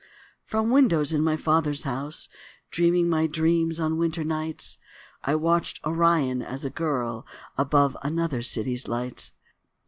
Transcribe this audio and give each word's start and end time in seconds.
From 0.43 0.71
windows 0.71 1.13
in 1.13 1.21
my 1.23 1.35
father's 1.37 1.83
house, 1.83 2.27
Dreaming 2.71 3.07
my 3.07 3.27
dreams 3.27 3.79
on 3.79 3.99
winter 3.99 4.23
nights, 4.23 4.79
I 5.23 5.35
watched 5.35 5.79
Orion 5.85 6.41
as 6.41 6.65
a 6.65 6.71
girl 6.71 7.23
Above 7.55 7.95
another 8.01 8.41
city's 8.41 8.87
lights. 8.87 9.31